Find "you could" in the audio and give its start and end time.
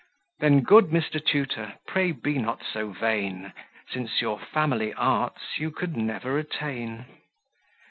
5.59-5.95